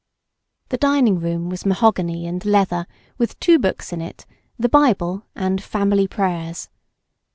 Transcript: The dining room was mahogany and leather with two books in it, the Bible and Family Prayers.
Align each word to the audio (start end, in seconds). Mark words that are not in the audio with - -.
The 0.69 0.79
dining 0.79 1.19
room 1.19 1.47
was 1.49 1.63
mahogany 1.63 2.25
and 2.25 2.43
leather 2.43 2.87
with 3.19 3.39
two 3.39 3.59
books 3.59 3.93
in 3.93 4.01
it, 4.01 4.25
the 4.57 4.67
Bible 4.67 5.27
and 5.35 5.61
Family 5.61 6.07
Prayers. 6.07 6.69